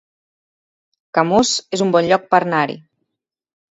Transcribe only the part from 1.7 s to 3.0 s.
es un bon lloc per anar-hi